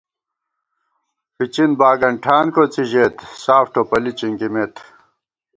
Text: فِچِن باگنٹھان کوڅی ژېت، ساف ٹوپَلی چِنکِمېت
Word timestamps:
فِچِن 1.35 1.71
باگنٹھان 1.79 2.45
کوڅی 2.55 2.83
ژېت، 2.91 3.15
ساف 3.43 3.65
ٹوپَلی 3.73 4.11
چِنکِمېت 4.19 4.75